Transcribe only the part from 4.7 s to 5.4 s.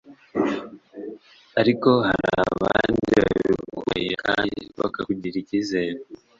bakakugirira